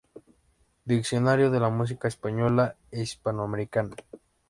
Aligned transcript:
Diccionario 0.83 1.51
de 1.51 1.59
la 1.59 1.69
música 1.69 2.07
española 2.07 2.75
e 2.89 3.03
hispanoamericana. 3.03 3.95